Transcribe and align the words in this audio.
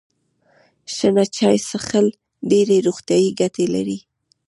شنه 0.95 1.23
چای 1.35 1.57
څښل 1.67 2.07
ډیرې 2.49 2.77
روغتیايي 2.87 3.29
ګټې 3.39 3.65
لري. 3.75 3.99